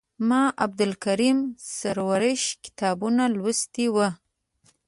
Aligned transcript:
ما 0.27 0.43
د 0.51 0.53
عبدالکریم 0.65 1.39
سروش 1.79 2.43
کتابونه 2.65 3.23
لوستي 3.35 3.87
وو. 3.93 4.07